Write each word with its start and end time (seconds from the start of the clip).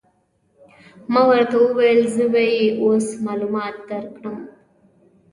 ما 1.11 1.21
ورته 1.31 1.55
وویل: 1.59 2.01
زه 2.15 2.25
به 2.33 2.41
يې 2.55 2.65
اوس 2.81 3.07
معلومات 3.25 3.75
در 3.89 4.03
وکړم. 4.09 4.37